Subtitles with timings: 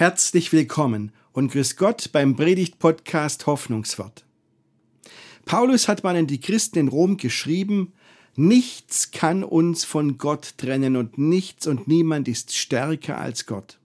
[0.00, 4.24] Herzlich willkommen und grüß Gott beim Predigt-Podcast Hoffnungswort.
[5.44, 7.92] Paulus hat mal an die Christen in Rom geschrieben,
[8.34, 13.78] nichts kann uns von Gott trennen und nichts und niemand ist stärker als Gott.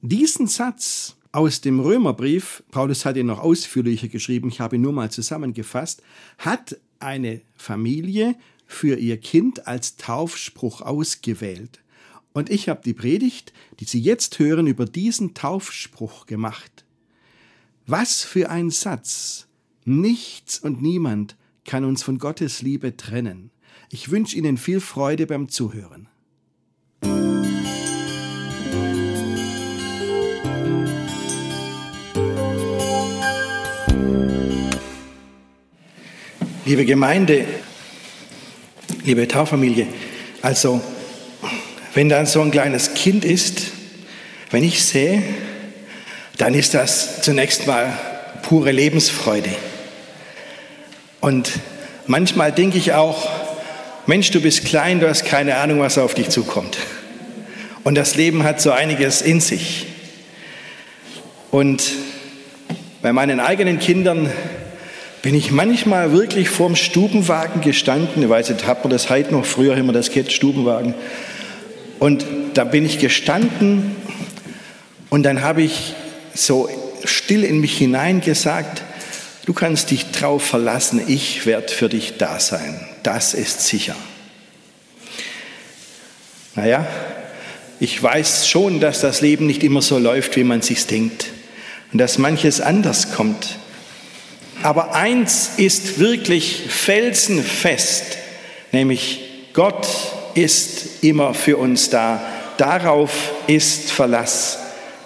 [0.00, 4.94] Diesen Satz aus dem Römerbrief, Paulus hat ihn noch ausführlicher geschrieben, ich habe ihn nur
[4.94, 6.02] mal zusammengefasst,
[6.38, 8.34] hat eine Familie
[8.66, 11.80] für ihr Kind als Taufspruch ausgewählt.
[12.32, 16.84] Und ich habe die Predigt, die Sie jetzt hören, über diesen Taufspruch gemacht.
[17.86, 19.48] Was für ein Satz.
[19.84, 23.50] Nichts und niemand kann uns von Gottes Liebe trennen.
[23.90, 26.08] Ich wünsche Ihnen viel Freude beim Zuhören.
[36.64, 37.46] Liebe Gemeinde,
[39.04, 39.88] liebe Taufamilie,
[40.42, 40.80] also
[41.94, 43.62] wenn dann so ein kleines Kind ist,
[44.50, 45.22] wenn ich sehe,
[46.38, 47.92] dann ist das zunächst mal
[48.42, 49.50] pure Lebensfreude.
[51.20, 51.50] Und
[52.06, 53.28] manchmal denke ich auch,
[54.06, 56.78] Mensch, du bist klein, du hast keine Ahnung, was auf dich zukommt.
[57.84, 59.86] Und das Leben hat so einiges in sich.
[61.50, 61.82] Und
[63.02, 64.30] bei meinen eigenen Kindern
[65.22, 68.22] bin ich manchmal wirklich vorm Stubenwagen gestanden.
[68.22, 69.44] Ich weiß nicht, hat man das heute noch?
[69.44, 70.94] Früher immer das Kind Stubenwagen.
[72.00, 73.94] Und da bin ich gestanden
[75.10, 75.94] und dann habe ich
[76.34, 76.68] so
[77.04, 78.82] still in mich hinein gesagt,
[79.44, 82.80] du kannst dich drauf verlassen, ich werde für dich da sein.
[83.02, 83.94] Das ist sicher.
[86.54, 86.88] Naja,
[87.80, 91.26] ich weiß schon, dass das Leben nicht immer so läuft, wie man sich denkt
[91.92, 93.58] und dass manches anders kommt.
[94.62, 98.16] Aber eins ist wirklich felsenfest,
[98.72, 99.20] nämlich
[99.52, 99.86] Gott
[100.34, 102.20] ist immer für uns da.
[102.56, 104.58] Darauf ist Verlass.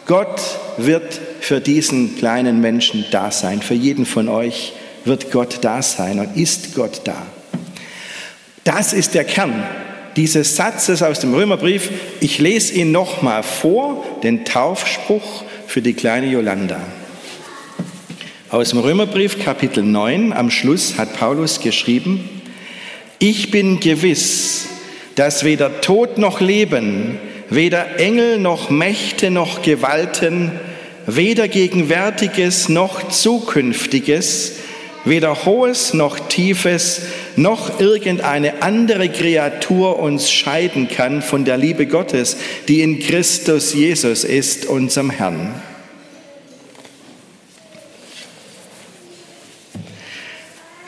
[0.06, 0.40] Gott
[0.76, 3.62] wird für diesen kleinen Menschen da sein.
[3.62, 4.72] Für jeden von euch
[5.04, 7.26] wird Gott da sein und ist Gott da.
[8.64, 9.64] Das ist der Kern
[10.16, 11.90] dieses Satzes aus dem Römerbrief.
[12.20, 16.80] Ich lese ihn nochmal vor, den Taufspruch für die kleine Jolanda.
[18.50, 22.28] Aus dem Römerbrief Kapitel 9 am Schluss hat Paulus geschrieben,
[23.18, 24.66] ich bin gewiss,
[25.14, 27.18] dass weder Tod noch Leben,
[27.50, 30.52] weder Engel noch Mächte noch Gewalten,
[31.06, 34.56] weder Gegenwärtiges noch Zukünftiges,
[35.04, 37.02] weder Hohes noch Tiefes,
[37.36, 42.36] noch irgendeine andere Kreatur uns scheiden kann von der Liebe Gottes,
[42.68, 45.54] die in Christus Jesus ist, unserem Herrn.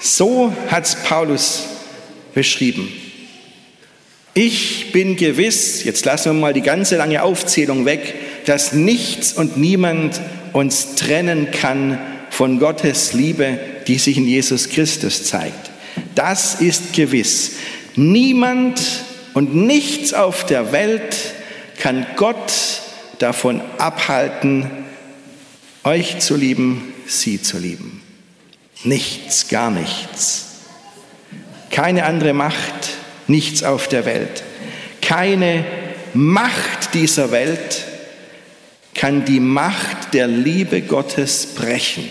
[0.00, 1.64] So hat Paulus
[2.32, 3.05] beschrieben.
[4.38, 9.56] Ich bin gewiss, jetzt lassen wir mal die ganze lange Aufzählung weg, dass nichts und
[9.56, 10.20] niemand
[10.52, 11.98] uns trennen kann
[12.28, 15.70] von Gottes Liebe, die sich in Jesus Christus zeigt.
[16.14, 17.52] Das ist gewiss.
[17.94, 18.78] Niemand
[19.32, 21.16] und nichts auf der Welt
[21.78, 22.52] kann Gott
[23.18, 24.70] davon abhalten,
[25.82, 28.02] euch zu lieben, sie zu lieben.
[28.84, 30.44] Nichts, gar nichts.
[31.70, 32.95] Keine andere Macht
[33.28, 34.42] nichts auf der Welt.
[35.02, 35.64] Keine
[36.14, 37.84] Macht dieser Welt
[38.94, 42.08] kann die Macht der Liebe Gottes brechen.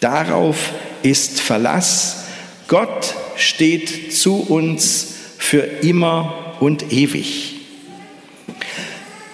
[0.00, 0.56] Darauf
[1.02, 2.24] ist Verlass.
[2.68, 7.54] Gott steht zu uns für immer und ewig.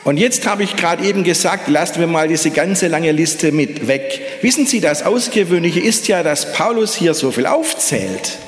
[0.04, 3.88] Und jetzt habe ich gerade eben gesagt, lassen wir mal diese ganze lange Liste mit
[3.88, 4.22] weg.
[4.40, 8.38] Wissen Sie, das Ausgewöhnliche ist ja, dass Paulus hier so viel aufzählt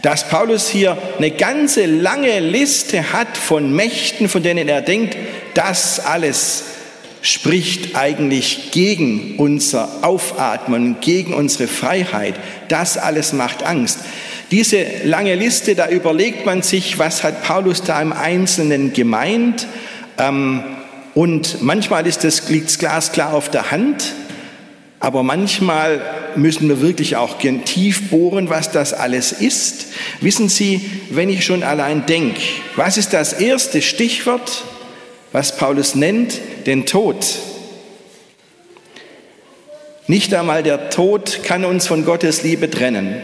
[0.00, 5.16] dass Paulus hier eine ganze lange Liste hat von Mächten, von denen er denkt,
[5.54, 6.64] das alles
[7.20, 12.34] spricht eigentlich gegen unser Aufatmen, gegen unsere Freiheit.
[12.68, 14.00] Das alles macht Angst.
[14.50, 19.66] Diese lange Liste, da überlegt man sich, was hat Paulus da im Einzelnen gemeint.
[20.18, 20.62] Ähm,
[21.14, 24.14] und manchmal ist das, liegt das Glas klar auf der Hand,
[25.02, 26.00] aber manchmal
[26.36, 29.86] müssen wir wirklich auch tief bohren, was das alles ist.
[30.20, 32.40] Wissen Sie, wenn ich schon allein denke,
[32.76, 34.62] was ist das erste Stichwort,
[35.32, 36.38] was Paulus nennt?
[36.66, 37.26] Den Tod.
[40.06, 43.20] Nicht einmal der Tod kann uns von Gottes Liebe trennen.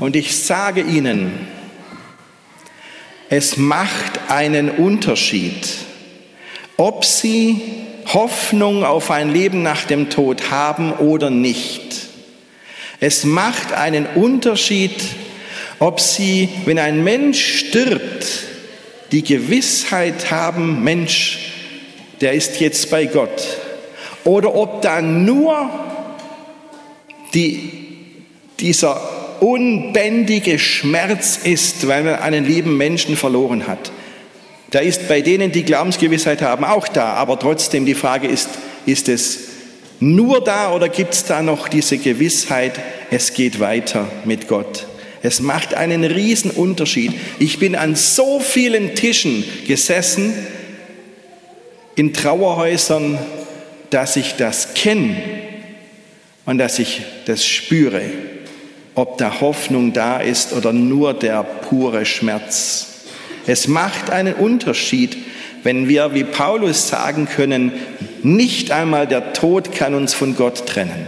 [0.00, 1.46] Und ich sage Ihnen,
[3.28, 5.64] es macht einen Unterschied,
[6.76, 7.82] ob Sie
[8.14, 12.08] Hoffnung auf ein Leben nach dem Tod haben oder nicht.
[13.00, 15.02] Es macht einen Unterschied,
[15.78, 18.26] ob sie, wenn ein Mensch stirbt,
[19.10, 21.38] die Gewissheit haben, Mensch,
[22.20, 23.42] der ist jetzt bei Gott.
[24.24, 25.68] Oder ob da nur
[27.34, 27.72] die,
[28.60, 29.00] dieser
[29.40, 33.90] unbändige Schmerz ist, weil man einen lieben Menschen verloren hat.
[34.72, 37.12] Da ist bei denen, die Glaubensgewissheit haben, auch da.
[37.12, 38.48] Aber trotzdem die Frage ist,
[38.86, 39.38] ist es
[40.00, 42.80] nur da oder gibt es da noch diese Gewissheit,
[43.10, 44.86] es geht weiter mit Gott?
[45.22, 47.12] Es macht einen riesen Unterschied.
[47.38, 50.34] Ich bin an so vielen Tischen gesessen
[51.94, 53.18] in Trauerhäusern,
[53.90, 55.16] dass ich das kenne
[56.46, 58.02] und dass ich das spüre,
[58.94, 62.91] ob da Hoffnung da ist oder nur der pure Schmerz.
[63.46, 65.16] Es macht einen Unterschied,
[65.62, 67.72] wenn wir wie Paulus sagen können,
[68.22, 71.06] nicht einmal der Tod kann uns von Gott trennen.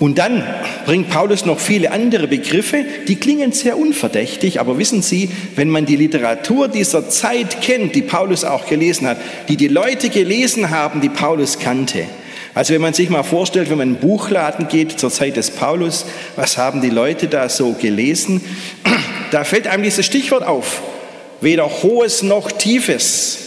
[0.00, 0.42] Und dann
[0.86, 5.86] bringt Paulus noch viele andere Begriffe, die klingen sehr unverdächtig, aber wissen Sie, wenn man
[5.86, 9.18] die Literatur dieser Zeit kennt, die Paulus auch gelesen hat,
[9.48, 12.06] die die Leute gelesen haben, die Paulus kannte,
[12.54, 15.50] also wenn man sich mal vorstellt, wenn man in einen Buchladen geht zur Zeit des
[15.50, 16.06] Paulus,
[16.36, 18.40] was haben die Leute da so gelesen?
[19.30, 20.82] Da fällt einem dieses Stichwort auf.
[21.40, 23.38] Weder hohes noch tiefes.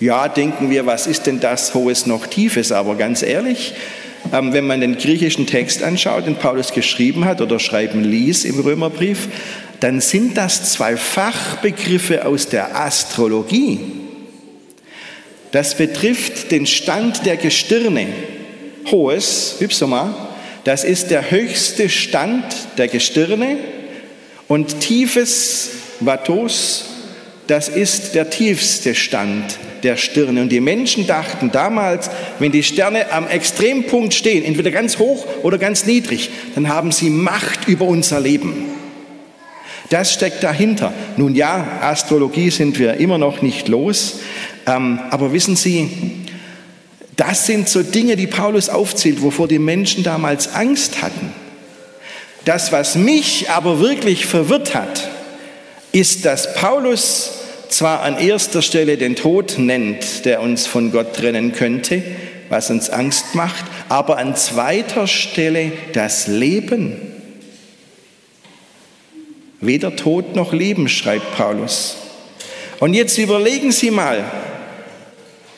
[0.00, 2.72] Ja, denken wir, was ist denn das hohes noch tiefes?
[2.72, 3.74] Aber ganz ehrlich,
[4.32, 8.60] ähm, wenn man den griechischen Text anschaut, den Paulus geschrieben hat oder schreiben ließ im
[8.60, 9.28] Römerbrief,
[9.80, 13.80] dann sind das zwei Fachbegriffe aus der Astrologie.
[15.50, 18.06] Das betrifft den Stand der Gestirne.
[18.90, 20.14] Hohes, Hypsoma,
[20.64, 22.44] das ist der höchste Stand
[22.78, 23.58] der Gestirne
[24.52, 25.70] und tiefes
[26.00, 26.84] Vatos,
[27.46, 30.42] das ist der tiefste Stand der Stirne.
[30.42, 35.56] Und die Menschen dachten damals, wenn die Sterne am Extrempunkt stehen, entweder ganz hoch oder
[35.56, 38.66] ganz niedrig, dann haben sie Macht über unser Leben.
[39.88, 40.92] Das steckt dahinter.
[41.16, 44.20] Nun ja, Astrologie sind wir immer noch nicht los,
[44.66, 46.26] ähm, aber wissen Sie,
[47.16, 51.41] das sind so Dinge, die Paulus aufzählt, wovor die Menschen damals Angst hatten.
[52.44, 55.08] Das, was mich aber wirklich verwirrt hat,
[55.92, 61.52] ist, dass Paulus zwar an erster Stelle den Tod nennt, der uns von Gott trennen
[61.52, 62.02] könnte,
[62.48, 66.96] was uns Angst macht, aber an zweiter Stelle das Leben.
[69.60, 71.96] Weder Tod noch Leben, schreibt Paulus.
[72.80, 74.24] Und jetzt überlegen Sie mal,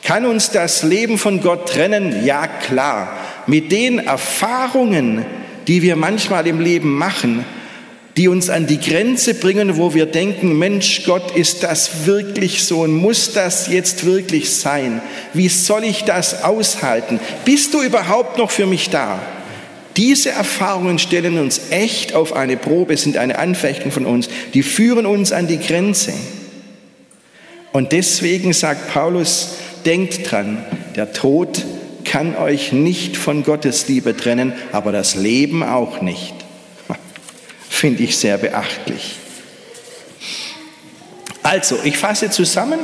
[0.03, 2.23] kann uns das Leben von Gott trennen?
[2.23, 3.17] Ja, klar.
[3.47, 5.25] Mit den Erfahrungen,
[5.67, 7.45] die wir manchmal im Leben machen,
[8.17, 12.81] die uns an die Grenze bringen, wo wir denken, Mensch, Gott, ist das wirklich so
[12.81, 15.01] und muss das jetzt wirklich sein?
[15.33, 17.19] Wie soll ich das aushalten?
[17.43, 19.19] Bist du überhaupt noch für mich da?
[19.97, 25.05] Diese Erfahrungen stellen uns echt auf eine Probe, sind eine Anfechtung von uns, die führen
[25.05, 26.13] uns an die Grenze.
[27.71, 30.63] Und deswegen sagt Paulus, denkt dran,
[30.95, 31.65] der Tod
[32.15, 36.33] kann euch nicht von Gottes Liebe trennen, aber das Leben auch nicht.
[37.69, 39.17] Finde ich sehr beachtlich.
[41.43, 42.79] Also, ich fasse zusammen.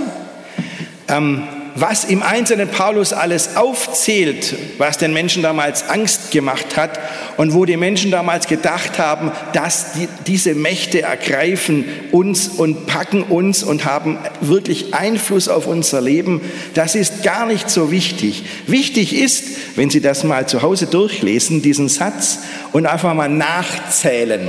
[1.07, 6.99] Ähm, was im Einzelnen Paulus alles aufzählt, was den Menschen damals Angst gemacht hat
[7.37, 13.23] und wo die Menschen damals gedacht haben, dass die, diese Mächte ergreifen uns und packen
[13.23, 16.41] uns und haben wirklich Einfluss auf unser Leben,
[16.73, 18.43] das ist gar nicht so wichtig.
[18.67, 19.43] Wichtig ist,
[19.75, 22.39] wenn Sie das mal zu Hause durchlesen, diesen Satz
[22.71, 24.47] und einfach mal nachzählen.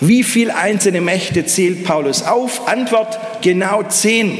[0.00, 2.66] Wie viele einzelne Mächte zählt Paulus auf?
[2.66, 4.36] Antwort, genau zehn.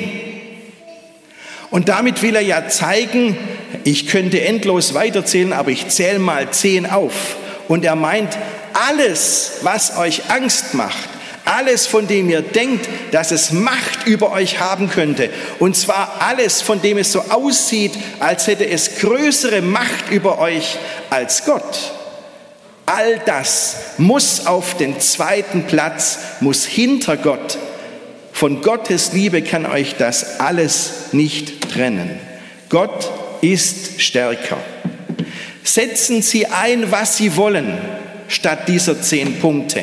[1.71, 3.37] Und damit will er ja zeigen,
[3.85, 7.37] ich könnte endlos weiterzählen, aber ich zähle mal zehn auf.
[7.69, 8.37] Und er meint,
[8.73, 11.09] alles, was euch Angst macht,
[11.45, 16.63] alles, von dem ihr denkt, dass es Macht über euch haben könnte, und zwar alles,
[16.63, 20.79] von dem es so aussieht, als hätte es größere Macht über euch
[21.11, 21.93] als Gott.
[22.87, 27.59] All das muss auf den zweiten Platz, muss hinter Gott
[28.43, 32.19] von Gottes Liebe kann euch das alles nicht trennen.
[32.71, 33.09] Gott
[33.43, 34.57] ist stärker.
[35.63, 37.77] Setzen Sie ein, was Sie wollen,
[38.29, 39.83] statt dieser zehn Punkte.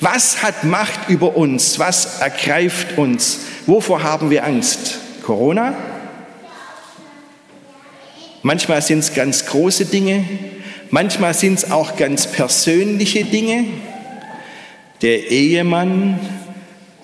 [0.00, 1.80] Was hat Macht über uns?
[1.80, 3.40] Was ergreift uns?
[3.66, 5.00] Wovor haben wir Angst?
[5.24, 5.74] Corona?
[8.42, 10.24] Manchmal sind es ganz große Dinge,
[10.90, 13.64] manchmal sind es auch ganz persönliche Dinge.
[15.02, 16.20] Der Ehemann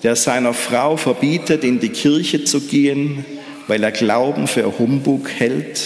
[0.05, 3.25] der seiner Frau verbietet, in die Kirche zu gehen,
[3.67, 5.81] weil er Glauben für Humbug hält?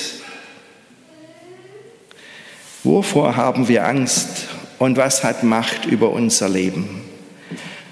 [2.83, 7.01] Wovor haben wir Angst und was hat Macht über unser Leben?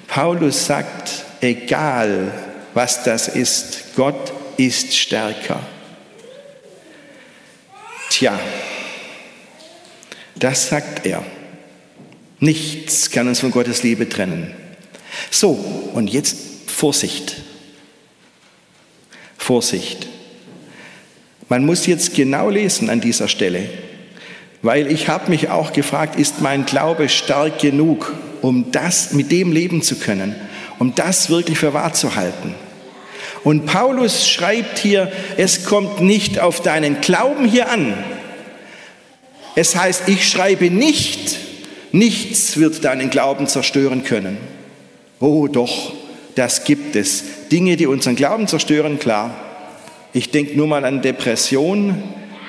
[0.07, 2.31] Paulus sagt, egal
[2.73, 5.59] was das ist, Gott ist stärker.
[8.09, 8.39] Tja,
[10.35, 11.23] das sagt er.
[12.39, 14.53] Nichts kann uns von Gottes Liebe trennen.
[15.31, 15.51] So,
[15.93, 17.46] und jetzt Vorsicht.
[19.47, 20.07] Vorsicht.
[21.47, 23.69] Man muss jetzt genau lesen an dieser Stelle,
[24.61, 29.53] weil ich habe mich auch gefragt, ist mein Glaube stark genug, um das mit dem
[29.53, 30.35] leben zu können,
[30.79, 32.55] um das wirklich für wahr zu halten?
[33.45, 37.93] Und Paulus schreibt hier, es kommt nicht auf deinen Glauben hier an.
[39.55, 41.37] Es heißt, ich schreibe nicht,
[41.93, 44.37] nichts wird deinen Glauben zerstören können.
[45.21, 45.93] Oh doch,
[46.37, 47.47] das gibt es.
[47.49, 49.35] Dinge, die unseren Glauben zerstören, klar.
[50.13, 52.01] Ich denke nur mal an Depression,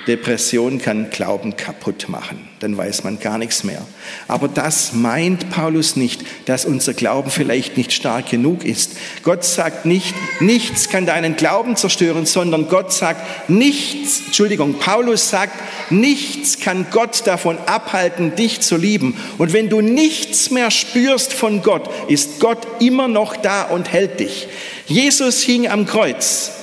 [0.09, 3.87] Depression kann Glauben kaputt machen, dann weiß man gar nichts mehr.
[4.27, 8.97] Aber das meint Paulus nicht, dass unser Glauben vielleicht nicht stark genug ist.
[9.23, 15.53] Gott sagt nicht, nichts kann deinen Glauben zerstören, sondern Gott sagt nichts, Entschuldigung, Paulus sagt,
[15.91, 19.15] nichts kann Gott davon abhalten, dich zu lieben.
[19.37, 24.21] Und wenn du nichts mehr spürst von Gott, ist Gott immer noch da und hält
[24.21, 24.49] dich.
[24.87, 26.58] Jesus hing am Kreuz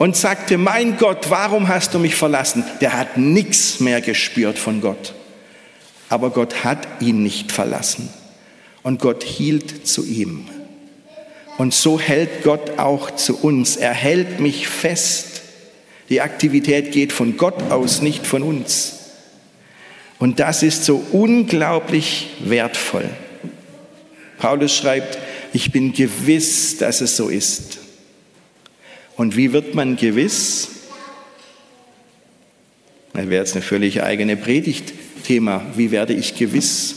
[0.00, 2.64] und sagte, mein Gott, warum hast du mich verlassen?
[2.80, 5.12] Der hat nichts mehr gespürt von Gott.
[6.08, 8.08] Aber Gott hat ihn nicht verlassen.
[8.82, 10.46] Und Gott hielt zu ihm.
[11.58, 13.76] Und so hält Gott auch zu uns.
[13.76, 15.42] Er hält mich fest.
[16.08, 19.00] Die Aktivität geht von Gott aus, nicht von uns.
[20.18, 23.10] Und das ist so unglaublich wertvoll.
[24.38, 25.18] Paulus schreibt,
[25.52, 27.80] ich bin gewiss, dass es so ist.
[29.20, 30.68] Und wie wird man gewiss?
[33.12, 35.60] Das wäre jetzt eine völlig eigene Predigtthema.
[35.76, 36.94] Wie werde ich gewiss?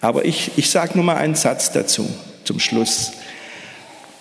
[0.00, 2.10] Aber ich, ich sage nur mal einen Satz dazu,
[2.42, 3.12] zum Schluss.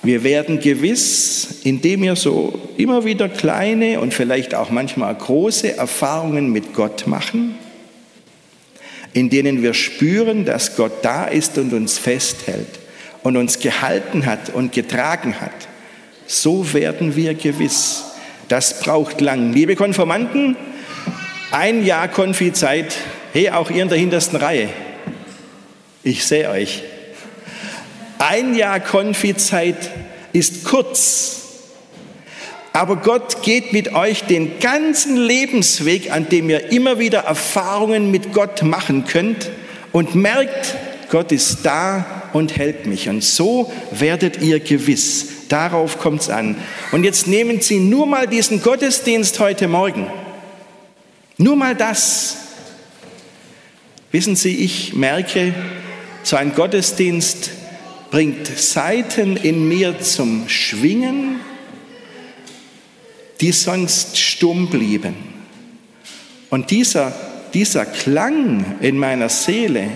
[0.04, 6.52] Wir werden gewiss, indem wir so immer wieder kleine und vielleicht auch manchmal große Erfahrungen
[6.52, 7.56] mit Gott machen,
[9.14, 12.78] in denen wir spüren, dass Gott da ist und uns festhält
[13.24, 15.71] und uns gehalten hat und getragen hat.
[16.32, 18.06] So werden wir gewiss.
[18.48, 19.52] Das braucht lang.
[19.52, 20.56] Liebe Konformanten,
[21.52, 22.96] ein Jahr Konfizeit.
[23.34, 24.70] Hey, auch ihr in der hintersten Reihe.
[26.04, 26.84] Ich sehe euch.
[28.18, 29.92] Ein Jahr Konfizeit
[30.32, 31.42] ist kurz.
[32.72, 38.32] Aber Gott geht mit euch den ganzen Lebensweg, an dem ihr immer wieder Erfahrungen mit
[38.32, 39.52] Gott machen könnt
[39.92, 40.78] und merkt,
[41.10, 43.10] Gott ist da und hält mich.
[43.10, 45.48] Und so werdet ihr gewiss.
[45.50, 46.56] Darauf kommt es an.
[46.92, 50.08] Und jetzt nehmen Sie nur mal diesen Gottesdienst heute Morgen.
[51.38, 52.38] Nur mal das.
[54.12, 55.54] Wissen Sie, ich merke,
[56.24, 57.52] so ein Gottesdienst
[58.12, 61.40] bringt Seiten in mir zum Schwingen,
[63.40, 65.16] die sonst stumm blieben.
[66.50, 67.14] Und dieser,
[67.54, 69.90] dieser Klang in meiner Seele,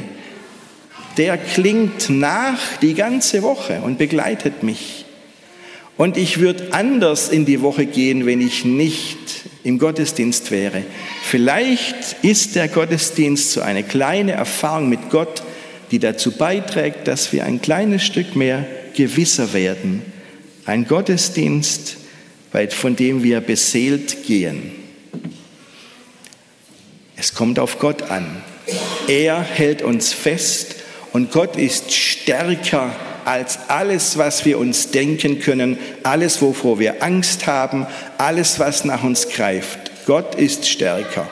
[1.17, 5.05] der klingt nach die ganze Woche und begleitet mich.
[5.97, 9.17] Und ich würde anders in die Woche gehen, wenn ich nicht
[9.63, 10.83] im Gottesdienst wäre.
[11.23, 15.41] Vielleicht ist der Gottesdienst so eine kleine Erfahrung mit Gott,
[15.91, 20.01] die dazu beiträgt, dass wir ein kleines Stück mehr gewisser werden.
[20.65, 21.97] Ein Gottesdienst,
[22.69, 24.71] von dem wir beseelt gehen.
[27.15, 28.43] Es kommt auf Gott an.
[29.07, 30.74] Er hält uns fest
[31.15, 32.93] und Gott ist stärker
[33.23, 39.01] als alles, was wir uns denken können, alles, wovor wir Angst haben, alles, was nach
[39.01, 39.79] uns greift.
[40.05, 41.25] Gott ist stärker.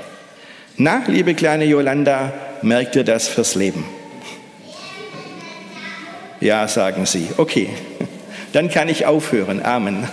[0.77, 3.83] Na, liebe kleine Jolanda, merkt ihr das fürs Leben?
[6.39, 7.27] Ja, sagen Sie.
[7.35, 7.67] Okay,
[8.53, 9.61] dann kann ich aufhören.
[9.61, 10.07] Amen.